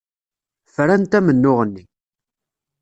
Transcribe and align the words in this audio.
Frant 0.73 1.17
amennuɣ-nni. 1.17 1.83